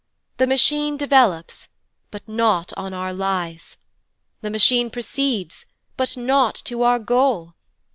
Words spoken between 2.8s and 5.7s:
our lies. The Machine proceeds